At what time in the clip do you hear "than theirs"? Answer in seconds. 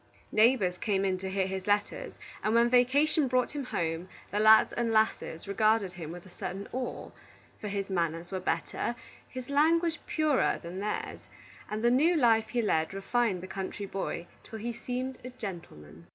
10.63-11.29